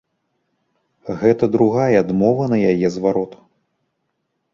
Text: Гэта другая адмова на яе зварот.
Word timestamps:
Гэта 1.19 1.49
другая 1.55 1.89
адмова 2.03 2.47
на 2.53 2.57
яе 2.71 2.87
зварот. 2.97 3.37